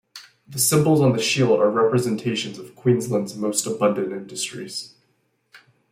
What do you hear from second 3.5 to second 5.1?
abundant industries.